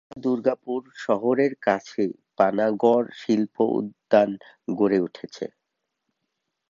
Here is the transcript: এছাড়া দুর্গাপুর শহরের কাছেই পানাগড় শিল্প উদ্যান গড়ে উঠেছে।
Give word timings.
এছাড়া 0.03 0.21
দুর্গাপুর 0.23 0.81
শহরের 1.05 1.53
কাছেই 1.65 2.13
পানাগড় 2.37 3.07
শিল্প 3.19 3.55
উদ্যান 3.77 4.29
গড়ে 4.77 4.99
উঠেছে। 5.07 5.45